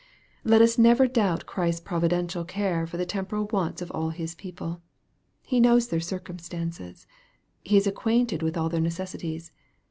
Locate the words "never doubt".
0.79-1.45